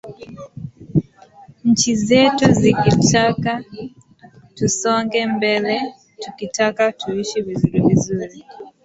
[1.63, 3.63] nchi zetu zikitaka
[4.55, 5.81] tusonge mbele
[6.23, 8.45] tukitaka tuishi vizuri vizuri